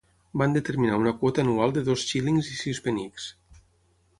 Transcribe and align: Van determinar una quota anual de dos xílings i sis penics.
Van 0.41 0.53
determinar 0.55 0.95
una 1.01 1.13
quota 1.19 1.43
anual 1.47 1.75
de 1.75 1.83
dos 1.91 2.07
xílings 2.13 2.51
i 2.57 2.59
sis 2.63 2.81
penics. 2.87 3.29